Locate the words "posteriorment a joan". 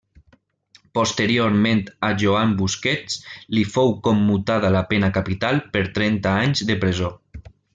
0.99-2.55